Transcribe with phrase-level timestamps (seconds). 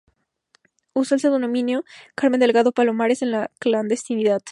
[0.93, 1.83] Usó el seudónimo
[2.15, 4.41] Carmen Delgado Palomares en la clandestinidad.